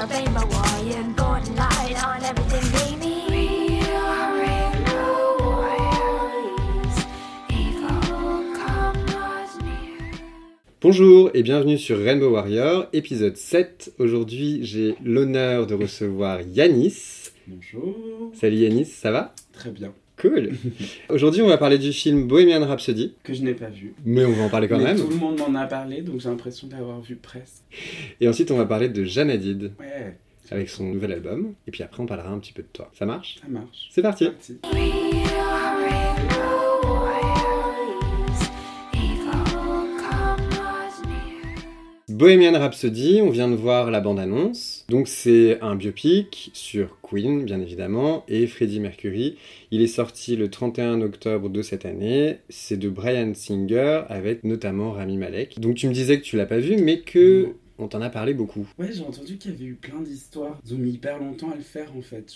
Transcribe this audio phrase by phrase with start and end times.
[0.00, 3.14] a rainbow warrior, golden light on everything baby.
[3.28, 6.96] We are rainbow warriors,
[7.50, 10.14] evil come not near.
[10.80, 13.92] Bonjour et bienvenue sur Rainbow Warrior, épisode 7.
[13.98, 17.32] Aujourd'hui, j'ai l'honneur de recevoir Yanis.
[17.46, 18.30] Bonjour.
[18.32, 19.34] Salut Yanis, ça va?
[19.52, 19.92] Très bien.
[20.20, 20.50] Cool.
[21.08, 23.94] Aujourd'hui, on va parler du film Bohemian Rhapsody, Que je n'ai pas vu.
[24.04, 24.98] mais on va en parler quand Mais même.
[25.00, 27.62] tout le monde m'en a parlé, donc j'ai l'impression d'avoir vu presque.
[28.20, 30.16] Et ensuite, on va parler de Jeanne Hadid Ouais,
[30.50, 31.54] avec son nouvel album.
[31.66, 32.90] Et puis après, on parlera un petit peu de toi.
[32.98, 33.36] Ça marche?
[33.40, 33.88] Ça marche.
[33.90, 34.26] C'est parti.
[34.26, 34.58] Parti.
[42.20, 44.84] Bohemian Rhapsody, on vient de voir la bande-annonce.
[44.90, 49.38] Donc c'est un biopic sur Queen, bien évidemment, et Freddie Mercury.
[49.70, 52.36] Il est sorti le 31 octobre de cette année.
[52.50, 55.58] C'est de Brian Singer avec notamment Rami Malek.
[55.60, 57.54] Donc tu me disais que tu l'as pas vu, mais que.
[57.80, 58.66] On t'en a parlé beaucoup.
[58.78, 60.58] Ouais, j'ai entendu qu'il y avait eu plein d'histoires.
[60.66, 62.26] Ils ont mis hyper longtemps à le faire en fait.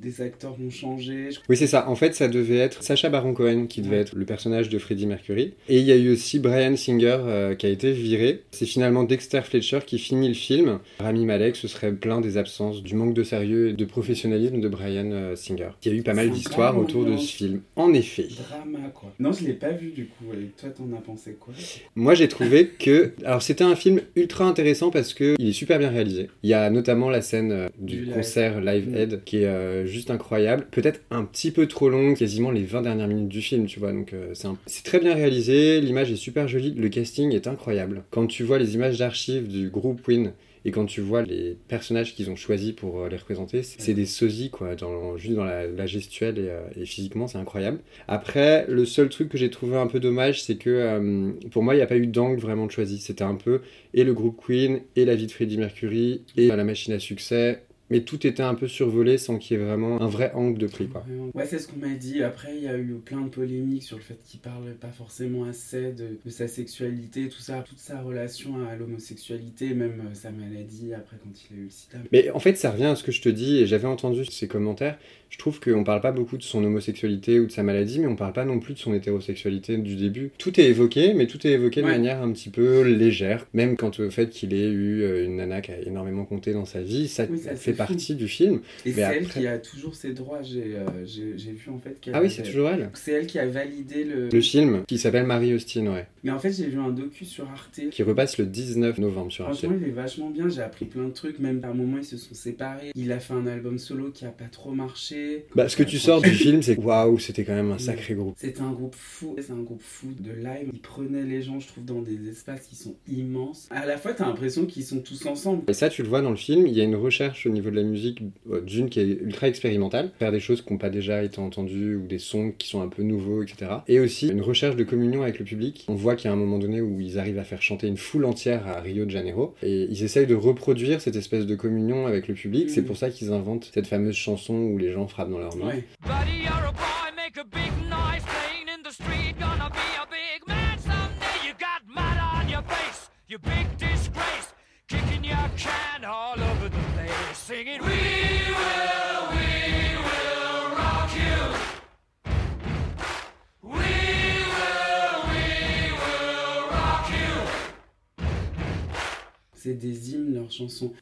[0.00, 1.28] Des acteurs ont changé.
[1.48, 1.88] Oui, c'est ça.
[1.88, 4.02] En fait, ça devait être Sacha Baron Cohen qui devait Ouais.
[4.02, 5.54] être le personnage de Freddie Mercury.
[5.68, 8.42] Et il y a eu aussi Brian Singer euh, qui a été viré.
[8.50, 10.80] C'est finalement Dexter Fletcher qui finit le film.
[11.00, 14.68] Rami Malek se serait plaint des absences, du manque de sérieux et de professionnalisme de
[14.68, 15.70] Brian euh, Singer.
[15.84, 17.62] Il y a eu pas mal d'histoires autour de ce film.
[17.76, 18.28] En effet.
[18.48, 19.12] Drama quoi.
[19.18, 20.26] Non, je l'ai pas vu du coup.
[20.34, 21.54] Et toi, t'en as pensé quoi?
[21.94, 23.12] Moi, j'ai trouvé que.
[23.24, 26.28] Alors, c'était un film ultra intéressant parce que il est super bien réalisé.
[26.42, 28.94] Il y a notamment la scène euh, du, concert Live Mm.
[28.96, 30.66] Aid qui est euh, juste incroyable.
[30.70, 33.92] Peut-être un petit peu trop long, quasiment les 20 dernières minutes du film, tu vois.
[33.92, 35.80] Donc, euh, c'est un- très bien réalisé.
[35.80, 36.72] L'image est super jolie.
[36.76, 38.04] Le casting est incroyable.
[38.10, 40.32] Quand tu vois les images d'archives du groupe Queen.
[40.66, 44.04] Et quand tu vois les personnages qu'ils ont choisis pour euh, les représenter, c'est des
[44.04, 47.78] sosies, quoi, dans, juste dans la, gestuelle et, euh, et physiquement, c'est incroyable.
[48.08, 51.74] Après, le seul truc que j'ai trouvé un peu dommage, c'est que euh, pour moi,
[51.74, 52.98] il n'y a pas eu d'angle vraiment choisi.
[52.98, 53.60] C'était un peu
[53.94, 57.62] et le groupe Queen, et la vie de Freddie Mercury, et la machine à succès.
[57.90, 60.66] Mais tout était un peu survolé sans qu'il y ait vraiment un vrai angle de
[60.66, 61.04] prix, quoi.
[61.34, 62.22] Ouais, c'est ce qu'on m'a dit.
[62.22, 65.44] Après, il y a eu plein de polémiques sur le fait qu'il parle pas forcément
[65.44, 70.30] assez de, de sa sexualité, tout ça, toute sa relation à l'homosexualité, même euh, sa
[70.30, 71.98] maladie après quand il a eu le sida.
[72.12, 74.48] Mais en fait, ça revient à ce que je te dis, et j'avais entendu ces
[74.48, 74.98] commentaires.
[75.30, 78.16] Je trouve qu'on parle pas beaucoup de son homosexualité ou de sa maladie, mais on
[78.16, 80.30] parle pas non plus de son hétérosexualité du début.
[80.38, 81.92] Tout est évoqué, mais tout est évoqué de Ouais.
[81.92, 83.46] manière un petit peu légère.
[83.52, 86.64] Même quant au fait qu'il ait eu euh, une nana qui a énormément compté dans
[86.64, 87.75] sa vie, ça, Oui, ça, fait.
[87.76, 88.60] Partie du film.
[88.84, 90.42] Et c'est elle qui a toujours ses droits.
[90.42, 92.90] J'ai euh, j'ai- vu en fait qu'elle Ah oui, c'est toujours elle.
[92.94, 94.28] C'est elle qui a validé le.
[94.28, 96.06] Le film qui s'appelle Marie Austin, ouais.
[96.24, 97.80] Mais en fait, j'ai vu un docu sur Arte.
[97.90, 99.58] Qui repasse le 19 novembre sur Arte.
[99.58, 100.48] Franchement, il est vachement bien.
[100.48, 101.38] J'ai appris plein de trucs.
[101.38, 102.90] Même à un moment, ils se sont séparés.
[102.94, 105.46] Il a fait un album solo qui a pas trop marché.
[105.54, 108.34] Bah, ce que tu sors du film, c'est waouh, c'était quand même un sacré groupe.
[108.46, 110.70] C'était un groupe fou, c'est un groupe fou de live.
[110.72, 113.68] Ils prenaient les gens, je trouve, dans des espaces qui sont immenses.
[113.70, 115.64] À la fois, t'as l'impression qu'ils sont tous ensemble.
[115.68, 117.65] Et ça, tu le vois dans le film, il y a une recherche au niveau
[117.70, 120.90] de la musique euh, d'une qui est ultra expérimentale, faire des choses qui n'ont pas
[120.90, 123.70] déjà été entendues ou des sons qui sont un peu nouveaux, etc.
[123.88, 125.84] Et aussi une recherche de communion avec le public.
[125.88, 127.96] On voit qu'il y a un moment donné où ils arrivent à faire chanter une
[127.96, 132.06] foule entière à Rio de Janeiro et ils essayent de reproduire cette espèce de communion
[132.06, 132.70] avec le public.
[132.70, 132.86] C'est Mhm.
[132.86, 135.66] pour ça qu'ils inventent cette fameuse chanson où les gens frappent dans leurs mains.
[135.68, 135.84] Ouais.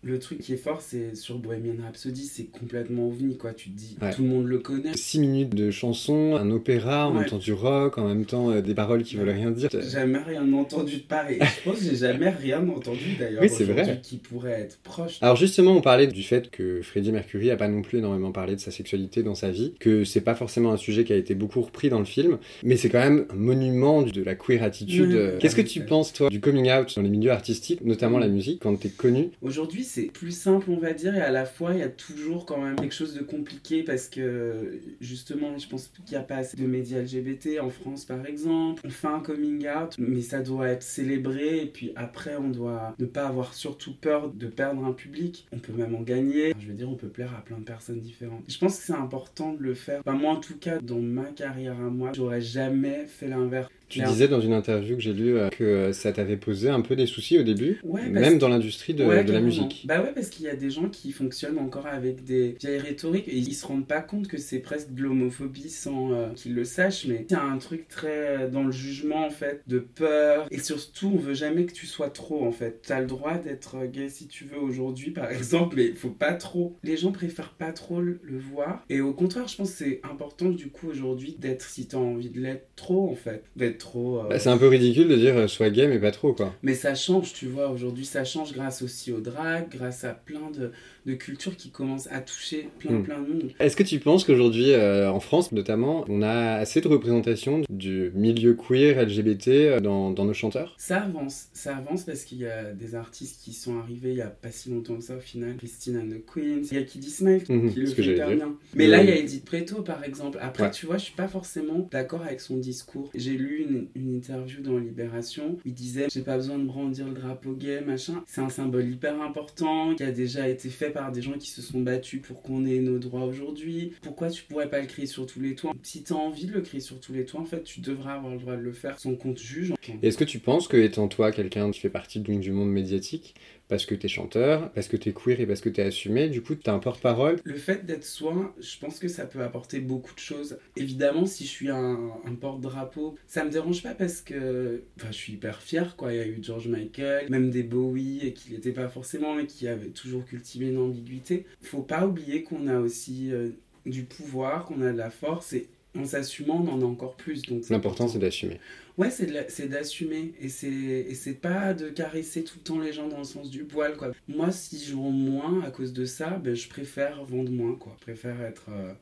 [0.03, 3.53] Le truc qui est fort, c'est sur Bohemian Rhapsody, c'est complètement ovni, quoi.
[3.53, 4.13] Tu te dis, Ouais.
[4.13, 4.95] tout le monde le connaît.
[4.97, 7.21] 6 minutes de chanson, un opéra, en Ouais.
[7.21, 9.69] même temps du rock, en même temps euh, des paroles qui veulent rien dire.
[9.73, 11.39] J'ai Jamais rien entendu de pareil.
[11.41, 13.43] Je pense que j'ai jamais rien entendu d'ailleurs.
[13.43, 14.01] Oui, c'est vrai.
[14.03, 15.19] Qui pourrait être proche.
[15.21, 18.55] Alors justement, on parlait du fait que Freddie Mercury a pas non plus énormément parlé
[18.57, 21.35] de sa sexualité dans sa vie, que c'est pas forcément un sujet qui a été
[21.35, 25.39] beaucoup repris dans le film, mais c'est quand même un monument de la queer attitude.
[25.39, 28.61] Qu'est-ce que tu penses toi du coming out dans les milieux artistiques, notamment la musique,
[28.63, 29.31] quand t'es connu?
[29.45, 32.47] Aujourd'hui, c'est plus simple, on va dire, et à la fois, il y a toujours
[32.47, 36.37] quand même quelque chose de compliqué parce que, justement, je pense qu'il n'y a pas
[36.37, 38.81] assez de médias LGBT en France, par exemple.
[38.87, 42.95] On fait un coming out, mais ça doit être célébré, et puis après, on doit
[42.99, 45.47] ne pas avoir surtout peur de perdre un public.
[45.53, 46.55] On peut même en gagner.
[46.59, 48.45] Je veux dire, on peut plaire à plein de personnes différentes.
[48.49, 50.01] Je pense que c'est important de le faire.
[50.07, 53.69] Enfin, moi, en tout cas, dans ma carrière à moi, j'aurais jamais fait l'inverse.
[53.89, 56.81] Tu disais dans une interview que j'ai lue euh, que euh, ça t'avait posé un
[56.81, 59.85] peu des soucis au début, Ouais, même dans l'industrie de, Ouais, de la musique.
[59.87, 63.29] Bah ouais, parce qu'il y a des gens qui fonctionnent encore avec des vieilles rhétoriques
[63.29, 66.65] et ils se rendent pas compte que c'est presque de l'homophobie sans euh, qu'ils le
[66.65, 67.07] sachent.
[67.07, 70.59] Mais il y a un truc très dans le jugement en fait, de peur et
[70.59, 72.83] surtout on veut jamais que tu sois trop en fait.
[72.87, 76.35] T'as le droit d'être gay si tu veux aujourd'hui par exemple, mais il faut pas
[76.35, 76.77] trop.
[76.83, 80.01] Les gens préfèrent pas trop le le voir et au contraire, je pense que c'est
[80.05, 84.21] important du coup aujourd'hui d'être si t'as envie de l'être trop en fait, d'être trop.
[84.21, 86.55] euh, Bah, c'est un peu ridicule de dire euh, sois gay mais pas trop quoi.
[86.63, 90.51] mais ça change, tu vois, aujourd'hui ça change grâce aussi au drag, grâce à plein
[90.57, 90.73] de,
[91.07, 93.03] de cultures qui commencent à toucher plein Mm.
[93.03, 93.51] plein de monde.
[93.61, 98.11] Est-ce que tu penses qu'aujourd'hui, euh, en France notamment, on a assez de représentation du
[98.15, 100.75] milieu queer LGBT dans, dans nos chanteurs?
[100.79, 104.23] Ça avance, ça avance parce qu'il y a des artistes qui sont arrivés il y
[104.23, 105.57] a pas si longtemps que ça au final.
[105.57, 108.55] Christine and the Queens, il y a Kiddy Smile Mhm, qui le fait hyper bien.
[108.75, 110.39] Mais là il y a Edith Preto par exemple.
[110.41, 110.71] Après Ouais.
[110.71, 113.11] tu vois, je suis pas forcément d'accord avec son discours.
[113.15, 117.53] J'ai lu une, interview dans Libération, il disait j'ai pas besoin de brandir le drapeau
[117.53, 118.23] gay, machin.
[118.27, 121.63] C'est un symbole hyper important qui a déjà été fait par des gens qui se
[121.63, 123.93] sont battus pour qu'on ait nos droits aujourd'hui.
[124.03, 125.73] Pourquoi tu pourrais pas le crier sur tous les toits?
[125.83, 128.33] Si t'as envie de le crier sur tous les toits, en fait, tu devrais avoir
[128.33, 129.73] le droit de le faire sans qu'on te juge.
[130.03, 133.35] Est-ce que tu penses que, étant toi quelqu'un qui fait partie donc, du monde médiatique,
[133.69, 136.55] parce que t'es chanteur, parce que t'es queer et parce que t'es assumé, du coup
[136.55, 140.21] t'as un porte-parole Le fait d'être soi, je pense que ça peut apporter beaucoup de
[140.21, 140.59] choses.
[140.77, 145.33] Évidemment, si je suis un, porte-drapeau, ça me dérange pas parce que enfin, je suis
[145.35, 145.97] hyper fier.
[145.97, 146.13] Quoi.
[146.13, 149.47] Il y a eu George Michael, même des Bowie, et qui n'étaient pas forcément, mais
[149.47, 151.47] qui avaient toujours cultivé une ambiguïté.
[151.63, 153.51] Faut pas oublier qu'on a aussi euh,
[153.87, 157.43] du pouvoir, qu'on a de la force, et en s'assumant, on en a encore plus.
[157.43, 158.09] Donc L'important important.
[158.09, 158.61] c'est d'assumer.
[158.99, 163.09] Ouais, c'est d'assumer et c'est et c'est pas de caresser tout le temps les gens
[163.09, 164.13] dans le sens du poil quoi.
[164.29, 167.97] Moi, si je vends moins à cause de ça, ben je préfère vendre moins quoi.
[167.99, 168.93] Je préfère être euh,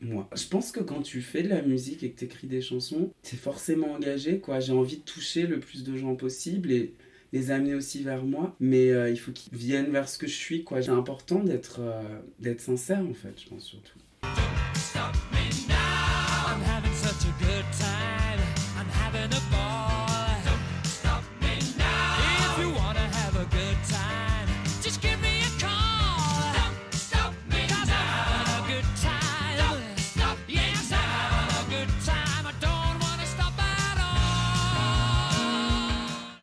[0.00, 0.28] moi.
[0.34, 3.36] Je pense que quand tu fais de la musique et que t'écris des chansons, t'es
[3.36, 4.60] forcément engagé quoi.
[4.60, 6.94] J'ai envie de toucher le plus de gens possible et
[7.34, 10.34] les amener aussi vers moi, mais euh, il faut qu'ils viennent vers ce que je
[10.34, 10.82] suis quoi.
[10.82, 12.02] C'est important d'être euh,
[12.40, 13.98] d'être sincère en fait, je pense surtout.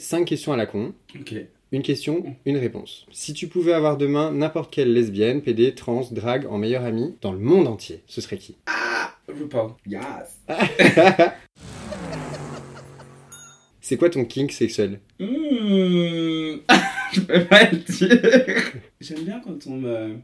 [0.10, 1.36] 5 questions à la con, Ok.
[1.72, 3.06] une question, une réponse.
[3.12, 7.32] Si tu pouvais avoir demain n'importe quelle lesbienne, PD, trans, drague en meilleure amie dans
[7.32, 8.58] le monde entier, ce serait qui?
[9.28, 9.74] RuPaul.
[9.86, 10.40] Yes.
[13.82, 15.00] C'est quoi ton kink sexuel?
[15.20, 15.26] Mmh.
[17.14, 18.72] je peux pas le dire.
[19.00, 20.16] J'aime bien quand on me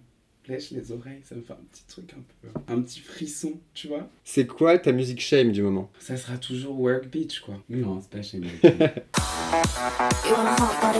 [0.47, 3.87] lèche les oreilles, ça me fait un petit truc un peu, un petit frisson, tu
[3.87, 4.09] vois.
[4.23, 5.91] C'est quoi ta musique shame du moment?
[5.99, 7.61] Ça sera toujours work beach quoi.
[7.69, 8.89] Non, c'est pas moi.
[9.55, 10.99] You want a hot body?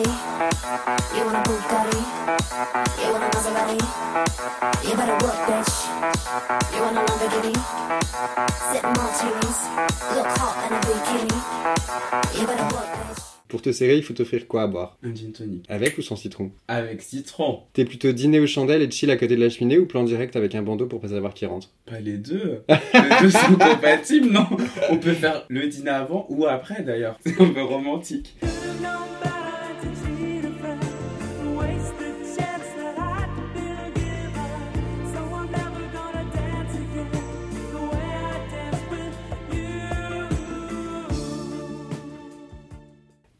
[1.18, 2.00] You want a Bugatti?
[3.04, 3.80] You want a Maserati?
[4.88, 5.74] You better work, bitch.
[6.74, 7.54] You want a Lamborghini?
[8.72, 9.60] Sip martinis,
[10.16, 12.40] look hot in a bikini.
[12.40, 13.35] You better work, bitch.
[13.48, 15.66] Pour te serrer, il faut t'offrir quoi à boire un gin tonic.
[15.70, 17.60] Avec ou sans citron Avec citron.
[17.74, 20.36] T'es plutôt dîner aux chandelles et chill à côté de la cheminée ou plan direct
[20.36, 22.64] avec un bandeau pour pas savoir qui rentre Pas les deux.
[22.70, 24.48] Les deux sont compatibles, non?
[24.90, 27.20] On peut faire le dîner avant ou après d'ailleurs.
[27.26, 28.36] C'est un peu romantique.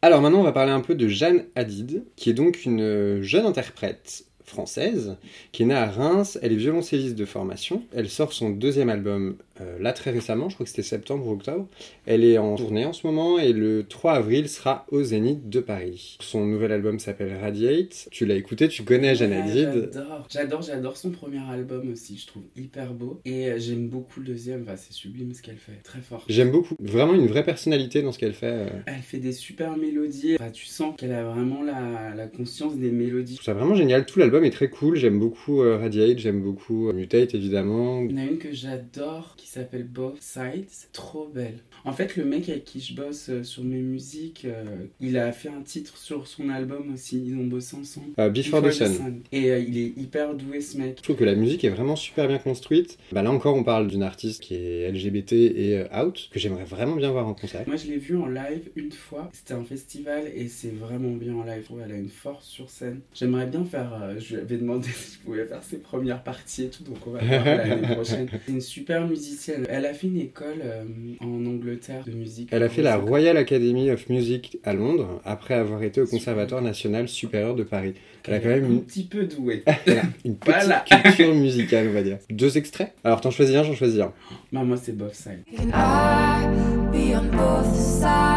[0.06, 3.22] Alors maintenant, on va parler un peu de Jeanne Hadid, qui est donc une euh,
[3.24, 5.16] jeune interprète française,
[5.50, 9.34] qui est née à Reims, elle est violoncelliste de formation, elle sort son deuxième album
[9.60, 11.68] euh, là très récemment, je crois que c'était septembre ou octobre,
[12.06, 15.60] elle est en tournée en ce moment et le 3 avril sera au Zénith de
[15.60, 16.16] Paris.
[16.20, 20.96] Son nouvel album s'appelle Radiate, tu l'as écouté, tu connais Ouais, Hadid, J'adore, j'adore, j'adore
[20.96, 23.20] son premier album aussi, je trouve hyper beau.
[23.24, 26.24] Et euh, j'aime beaucoup le deuxième, enfin, c'est sublime ce qu'elle fait, très fort.
[26.28, 29.76] j'aime beaucoup, vraiment une vraie personnalité dans ce qu'elle fait, euh, Elle fait des super
[29.76, 33.34] mélodies, Enfin, tu sens qu'elle a vraiment la, la conscience des je mélodies.
[33.34, 36.88] trouve ça vraiment génial, tout l'album est très cool, j'aime beaucoup euh, Radiate, j'aime beaucoup
[36.88, 41.28] euh, Mutate évidemment, Il y en a une que j'adore qui s'appelle Both Sides, trop
[41.28, 41.58] belle.
[41.84, 44.64] En fait, le mec avec qui je bosse euh, sur mes musiques, euh,
[45.00, 48.08] il a fait un titre sur son album aussi, ils ont bossé ensemble.
[48.18, 49.22] Euh, Before, the Sun.
[49.32, 50.96] Et euh, il est hyper doué ce mec.
[50.98, 52.98] Je trouve que la musique est vraiment super bien construite.
[53.12, 56.96] Bah là encore, on parle d'une artiste qui est LGBT et out, que j'aimerais vraiment
[56.96, 57.64] bien voir en concert.
[57.66, 59.30] Moi, je l'ai vu en live une fois.
[59.32, 61.66] C'était un festival et c'est vraiment bien en live.
[61.84, 63.00] Elle a une force sur scène.
[63.14, 66.68] J'aimerais bien faire je lui avais demandé si je pouvais faire ses premières parties et
[66.68, 68.28] tout, donc on va voir l'année prochaine.
[68.44, 69.35] C'est une super musicienne.
[69.68, 70.84] Elle a fait une école euh,
[71.20, 72.48] en Angleterre de musique.
[72.52, 76.62] Elle a fait la Royal Academy of Music à Londres après avoir été au Conservatoire
[76.62, 77.94] national supérieur de Paris.
[78.24, 79.62] Elle a quand même un une, petit peu douée.
[79.86, 80.84] elle a une petite Voilà.
[81.02, 82.18] culture musicale, on va dire.
[82.30, 84.12] Deux extraits Alors t'en choisis un, j'en choisis un.
[84.52, 85.44] bah, moi, c'est Bob Side.
[85.56, 86.46] Can I
[86.92, 88.35] be on both sides?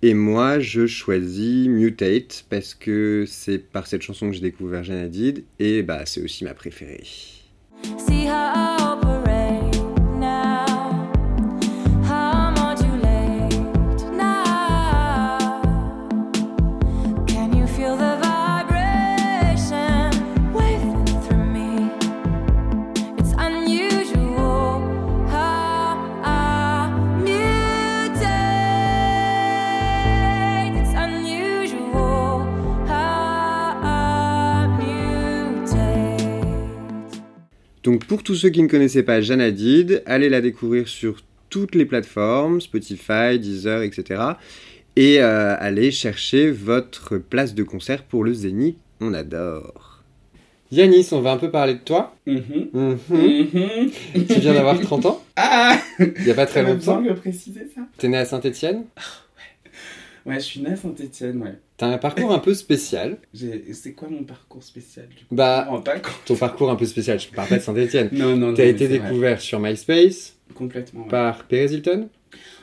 [0.00, 5.04] Et moi, je choisis Mutate parce que c'est par cette chanson que j'ai découvert Jeanne
[5.04, 7.02] Hadid et bah c'est aussi ma préférée.
[37.88, 41.74] Donc pour tous ceux qui ne connaissaient pas Jeanne Hadid, allez la découvrir sur toutes
[41.74, 44.22] les plateformes, Spotify, Deezer, etc.
[44.94, 50.02] Et euh, allez chercher votre place de concert pour le Zénith, on adore.
[50.70, 52.14] Yanis, on va un peu parler de toi.
[52.26, 52.42] Mhm.
[52.74, 52.98] Mhm.
[53.08, 53.90] Mhm.
[54.26, 57.02] tu viens d'avoir 30 ans, Ah il n'y a pas très longtemps.
[57.74, 58.84] ça T'es né à Saint-Étienne?
[60.26, 61.54] Ouais, je suis née à Saint-Etienne, ouais.
[61.78, 63.18] T'as un parcours un peu spécial.
[63.72, 65.34] C'est quoi mon parcours spécial du coup?
[65.34, 65.68] Bah,
[66.26, 68.08] ton parcours un peu spécial, je parle pas de Saint-Étienne.
[68.12, 68.54] Non, non, non.
[68.54, 68.98] T'as été vrai.
[68.98, 71.02] découvert sur MySpace Complètement.
[71.04, 71.08] ouais.
[71.08, 72.08] par Perez Hilton?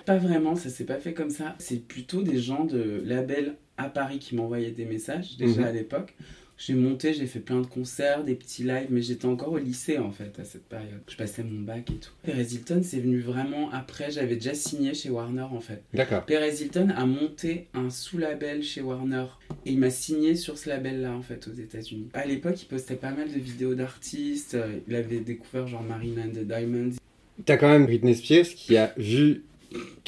[0.06, 1.56] Pas vraiment, ça s'est pas fait comme ça.
[1.60, 5.68] C'est plutôt des gens de label à Paris qui m'envoyaient des messages, déjà Mhm.
[5.68, 6.14] à l'époque.
[6.58, 9.98] J'ai monté, j'ai fait plein de concerts, des petits lives, mais j'étais encore au lycée
[9.98, 11.02] en fait à cette période.
[11.10, 12.12] Je passais mon bac et tout.
[12.24, 15.82] Perez Hilton, c'est venu vraiment après, j'avais déjà signé chez Warner en fait.
[15.94, 16.26] D'accord.
[16.26, 19.26] Perez Hilton a monté un sous-label chez Warner
[19.66, 22.08] et il m'a signé sur ce label-là en fait aux États-Unis.
[22.14, 24.56] À l'époque, il postait pas mal de vidéos d'artistes.
[24.56, 26.96] euh, Il avait découvert genre Marina and the Diamonds.
[27.44, 29.44] T'as quand même Britney Spears qui a vu,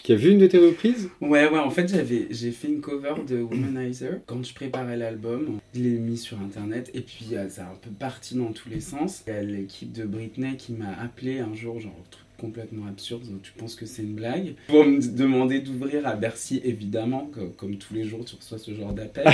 [0.08, 1.10] qui a vu une de tes reprises?
[1.20, 5.60] Ouais, ouais, en fait, j'avais, j'ai fait une cover de Womanizer quand je préparais l'album.
[5.76, 8.70] Je l'ai mis sur internet et puis euh, ça a un peu parti dans tous
[8.70, 9.26] les sens.
[9.28, 13.24] Il y a l'équipe de Britney qui m'a appelé un jour, genre, truc complètement absurde,
[13.30, 14.56] donc tu penses que c'est une blague.
[14.68, 18.74] Pour me demander d'ouvrir à Bercy, évidemment, co- comme, tous les jours, tu reçois ce
[18.74, 19.26] genre d'appel.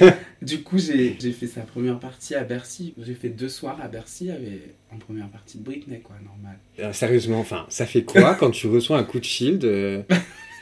[0.42, 2.94] du coup, j'ai, j'ai fait sa première partie à Bercy.
[2.98, 6.58] J'ai fait deux soirs à Bercy avec, en première partie de Britney, quoi, normal.
[6.78, 10.02] Euh, sérieusement, enfin, ça fait quoi quand tu reçois un coup de shield euh,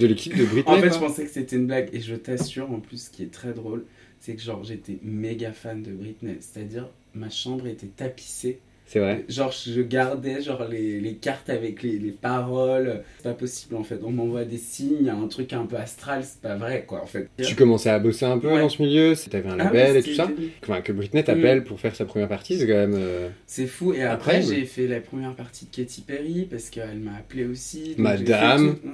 [0.01, 1.91] de l'équipe de Britney En fait, quoi je pensais que c'était une blague.
[1.93, 3.85] Et je t'assure, en plus, ce qui est très drôle,
[4.21, 6.37] c'est que genre j'étais méga fan de Britney.
[6.41, 8.61] C'est-à-dire, ma chambre était tapissée.
[8.93, 9.25] C'est vrai.
[9.29, 13.05] Genre, je gardais genre les, les cartes avec les, les paroles.
[13.19, 14.01] C'est pas possible en fait.
[14.03, 16.83] On m'envoie des signes, il y a un truc un peu astral, c'est pas vrai
[16.89, 17.29] quoi en fait.
[17.41, 18.59] Tu commençais à bosser un peu Ouais.
[18.59, 20.29] dans ce milieu, t'avais un Ah label et tout ça.
[20.65, 22.95] Enfin, que Britney t'appelle pour faire sa première partie, c'est quand même.
[22.97, 23.93] euh, C'est fou.
[23.95, 27.95] Et après, j'ai fait la première partie de Katy Perry parce qu'elle m'a appelé aussi.
[27.97, 28.75] Madame.
[28.75, 28.89] tout-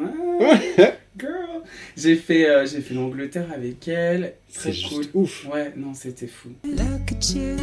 [0.45, 1.63] Ouais, girl.
[1.97, 4.35] J'ai fait, euh, j'ai fait l'Angleterre avec elle.
[4.53, 4.99] Très C'est cool.
[4.99, 5.47] juste ouf.
[5.51, 6.51] Ouais, non, c'était fou.
[6.65, 6.79] Look
[7.13, 7.57] at you,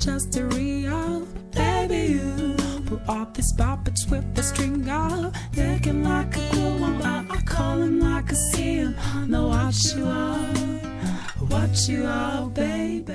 [0.00, 2.14] just a real baby.
[2.14, 2.54] You
[2.86, 7.02] put up these puppets with the string up, looking like a cool one.
[7.02, 8.92] I, I call him like a seal.
[9.28, 10.38] Know what you are,
[11.48, 13.12] what you are, baby.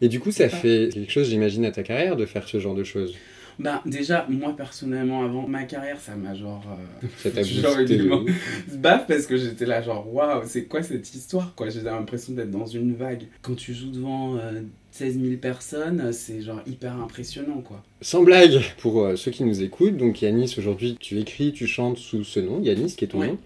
[0.00, 2.74] Et du coup, ça fait quelque chose, j'imagine, à ta carrière de faire ce genre
[2.76, 3.14] de choses.
[3.58, 6.62] Bah, déjà, moi personnellement, avant ma carrière, ça m'a genre.
[7.02, 8.22] euh, Ça t'a Genre, évidemment.
[8.76, 11.68] baf parce que j'étais là, genre, waouh, c'est quoi cette histoire, quoi?
[11.68, 13.24] J'ai l'impression d'être dans une vague.
[13.42, 17.82] Quand tu joues devant euh, 16 000 personnes, c'est genre hyper impressionnant, quoi.
[18.00, 21.98] Sans blague, pour euh, ceux qui nous écoutent, donc Yanis, aujourd'hui, tu écris, tu chantes
[21.98, 23.26] sous ce nom, Yanis, qui est ton Ouais.
[23.28, 23.38] nom.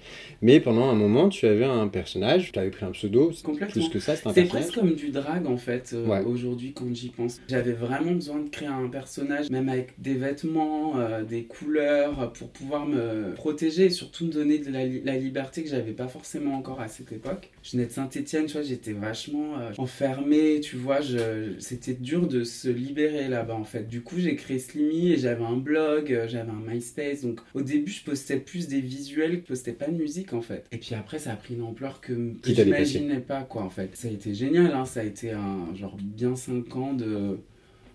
[0.43, 3.33] Mais pendant un moment, tu avais un personnage, tu avais pris un pseudo,
[3.71, 6.23] plus que ça, c'est un C'est presque comme du drag en fait, euh, Ouais.
[6.25, 7.41] aujourd'hui quand j'y pense.
[7.49, 12.49] J'avais vraiment besoin de créer un personnage, même avec des vêtements, euh, des couleurs, pour
[12.51, 16.09] pouvoir me protéger et surtout me donner de la, li- la liberté que j'avais pas
[16.09, 17.49] forcément encore à cette époque.
[17.63, 20.99] Je venais de Saint-Etienne, tu vois, j'étais vachement enfermée, tu vois,
[21.59, 23.89] c'était dur de se libérer là-bas en fait.
[23.89, 27.63] Du coup, j'ai créé Slimmy et j'avais un blog, euh, j'avais un MySpace, donc au
[27.63, 30.67] début, je postais plus des visuels, je postais pas de musique en fait.
[30.73, 32.55] Et puis après, ça a pris une ampleur que, dépassé.
[32.65, 33.91] j'imaginais pas quoi en fait.
[33.95, 37.39] Ça a été génial, hein, ça a été un genre bien 5 ans de,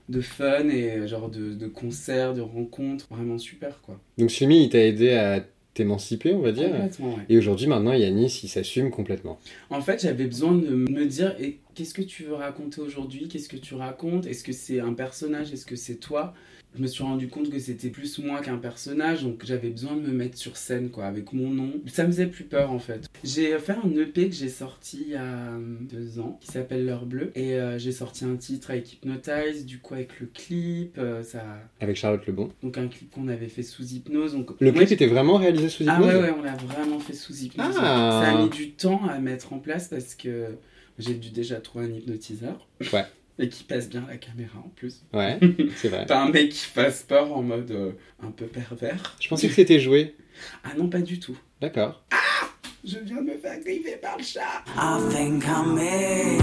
[0.09, 3.99] de fun et genre de, de concerts, de rencontres, vraiment super quoi.
[4.17, 5.45] Donc Sumi, il t'a aidé à
[5.77, 6.71] t'émanciper, on va dire.
[6.71, 7.25] Complètement, ouais.
[7.29, 9.39] Et aujourd'hui, maintenant, Yanis, il s'assume complètement.
[9.69, 13.27] En fait, j'avais besoin de me dire et qu'est-ce que tu veux raconter aujourd'hui?
[13.27, 14.25] Qu'est-ce que tu racontes?
[14.25, 15.53] Est-ce que c'est un personnage?
[15.53, 16.33] Est-ce que c'est toi?
[16.77, 20.01] Je me suis rendu compte que c'était plus moi qu'un personnage, donc j'avais besoin de
[20.01, 21.71] me mettre sur scène, quoi, avec mon nom.
[21.87, 23.09] Ça me faisait plus peur, en fait.
[23.23, 26.85] J'ai fait un EP que j'ai sorti il y a euh, deux ans, qui s'appelle
[26.85, 30.95] L'heure bleue, et euh, j'ai sorti un titre avec Hypnotize, du coup avec le clip,
[30.99, 31.43] euh, ça,
[31.79, 32.51] Avec Charlotte Lebon.
[32.61, 34.33] donc un clip qu'on avait fait sous hypnose.
[34.33, 37.13] Donc Le clip était vraiment réalisé sous ah hypnose ouais, ouais, on l'a vraiment fait
[37.13, 37.75] sous hypnose.
[37.79, 38.21] Ah.
[38.23, 40.49] Ça a mis du temps à mettre en place parce que
[40.99, 42.67] j'ai dû déjà trouver un hypnotiseur.
[42.93, 43.05] Ouais.
[43.39, 45.03] Et qui passe bien la caméra en plus.
[45.13, 45.39] Ouais,
[45.77, 46.05] c'est vrai.
[46.05, 47.91] Pas un mec qui fasse peur en mode euh,
[48.23, 49.15] un peu pervers.
[49.19, 50.15] Je pensais que c'était joué.
[50.63, 51.37] Ah non, pas du tout.
[51.61, 52.03] D'accord.
[52.83, 54.63] Je viens de me faire griffer par le chat.
[54.75, 56.37] I think I'm me.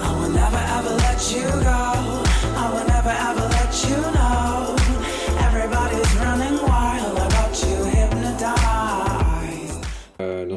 [0.00, 2.22] I will never ever let you go.
[2.56, 4.17] I will never ever let you know.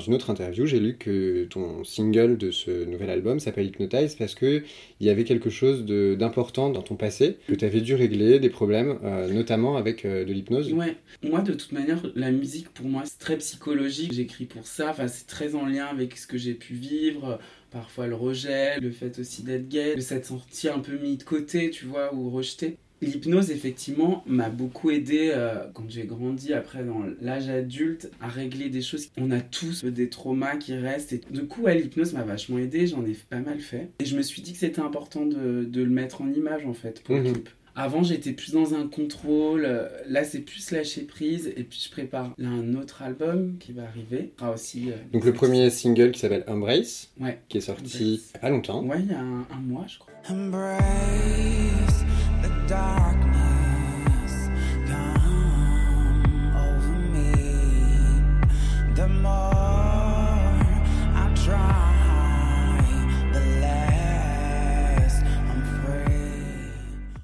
[0.02, 4.36] Une autre interview, j'ai lu que ton single de ce nouvel album s'appelle Hypnotize parce
[4.36, 4.64] que
[5.00, 8.50] il y avait quelque chose d'important dans ton passé que tu avais dû régler, des
[8.50, 10.74] problèmes, euh, notamment avec euh, de l'hypnose.
[10.74, 14.14] Ouais, moi de toute manière, la musique pour moi c'est très psychologique.
[14.14, 17.40] J'écris pour ça, enfin, c'est très en lien avec ce que j'ai pu vivre.
[17.72, 21.24] Parfois le rejet, le fait aussi d'être gay, de s'être senti un peu mis de
[21.24, 22.78] côté, tu vois, ou rejeté.
[23.02, 28.70] L'hypnose, effectivement, m'a beaucoup aidé euh, quand j'ai grandi après dans l'âge adulte à régler
[28.70, 29.10] des choses.
[29.18, 31.14] On a tous des traumas qui restent.
[31.14, 32.86] Et du coup, ouais, l'hypnose m'a vachement aidé.
[32.86, 33.90] J'en ai pas mal fait.
[34.00, 36.74] Et je me suis dit que c'était important de, de le mettre en image, en
[36.74, 37.34] fait, pour le Mhm.
[37.34, 37.50] clip.
[37.74, 39.64] Avant, j'étais plus dans un contrôle.
[39.66, 41.52] euh, Là, c'est plus lâcher prise.
[41.56, 44.34] Et puis, je prépare là un autre album qui va arriver.
[44.42, 44.92] Ah, aussi.
[44.92, 47.40] euh, Donc le premier single qui s'appelle Embrace, Ouais.
[47.50, 48.52] qui est sorti Embrace.
[48.52, 48.84] longtemps.
[48.86, 50.12] Ouais, il y a un, un mois, je crois.
[50.30, 51.91] Embrace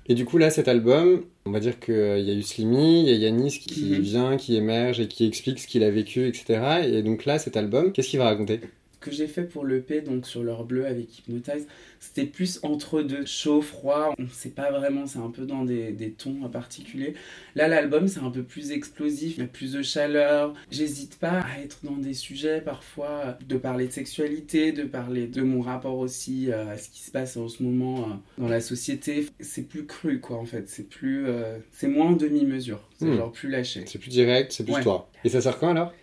[0.10, 3.10] Et du coup là cet album, on va dire qu'il y a eu Slimy, il
[3.10, 4.00] y a Yanis qui Mhm.
[4.01, 6.60] vient, qui émerge et qui explique ce qu'il a vécu, etc.
[6.88, 8.62] Et donc là cet album, qu'est-ce qu'il va raconter?
[9.00, 11.68] Que j'ai fait pour l'EP, donc sur l'heure bleue avec Hypnotize,
[12.00, 15.92] c'était plus entre deux, chaud, froid, on sait pas vraiment, c'est un peu dans des,
[15.92, 17.13] des tons en particulier.
[17.56, 20.54] Là, l'album, c'est un peu plus explosif, il y a plus de chaleur.
[20.72, 25.42] J'hésite pas à être dans des sujets parfois, de parler de sexualité, de parler de
[25.42, 28.62] mon rapport aussi euh, à ce qui se passe en ce moment euh, dans la
[28.62, 29.27] société.
[29.40, 31.27] C'est plus cru, quoi, en fait, c'est plus...
[31.27, 33.16] euh, c'est moins en demi-mesure, c'est Hmm.
[33.18, 33.83] genre plus lâché.
[33.86, 34.83] C'est plus direct, c'est plus Ouais.
[34.83, 35.10] toi.
[35.24, 35.94] Et ça sort quand alors?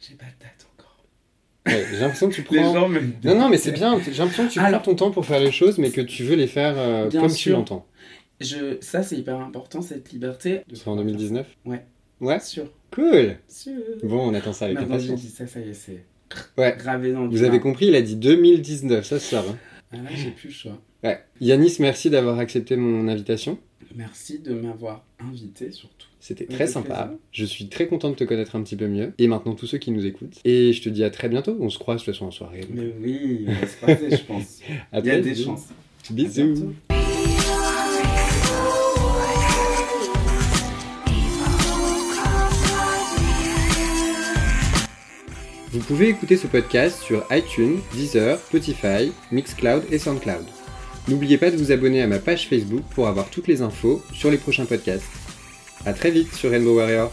[0.00, 0.66] J'ai pas de date.
[1.66, 2.74] Ouais, J'ai l'impression que tu Les prends...
[2.74, 3.00] gens me...
[3.24, 3.98] Non, non, mais c'est bien.
[4.00, 6.22] J'ai l'impression que tu Alors- prends ton temps pour faire les choses, mais que tu
[6.24, 7.86] veux les faire euh, Bien comme tu l'entends.
[8.40, 10.60] Je, ça, c'est hyper important, cette liberté.
[10.68, 11.84] de C'est en 2019 Ouais.
[12.20, 12.64] Ouais Sûr.
[12.94, 13.72] Cool Sûr.
[14.02, 15.20] Bon, on attend ça avec Maintenant, j'ai impatience.
[15.22, 16.04] dit ça, ça y est, c'est
[16.58, 16.74] Ouais.
[16.78, 19.44] gravé dans le Vous avez compris, il a dit 2019, ça se sort.
[19.48, 19.56] hein.
[19.92, 20.78] Ah, là, j'ai plus le choix.
[21.04, 21.20] Ouais.
[21.40, 23.58] Yanis, merci d'avoir accepté mon invitation.
[23.94, 26.06] Merci de m'avoir invité, surtout.
[26.20, 27.04] C'était très sympa.
[27.04, 27.18] plaisir.
[27.32, 29.12] Je suis très content de te connaître un petit peu mieux.
[29.18, 30.38] Et maintenant, tous ceux qui nous écoutent.
[30.44, 31.56] Et je te dis à très bientôt.
[31.60, 32.60] On se croise de toute façon en soirée.
[32.60, 34.60] donc Mais oui, on va se croiser, je pense.
[34.92, 35.68] à Il y a des chances.
[36.10, 36.74] Bisous.
[45.76, 50.46] Vous pouvez écouter ce podcast sur iTunes, Deezer, Spotify, Mixcloud et Soundcloud.
[51.08, 54.30] N'oubliez pas de vous abonner à ma page Facebook pour avoir toutes les infos sur
[54.30, 55.06] les prochains podcasts.
[55.84, 57.12] A très vite sur Rainbow Warrior.